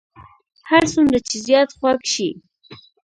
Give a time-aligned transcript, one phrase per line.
[0.69, 2.29] هر څومره چې زیات خوږ شي.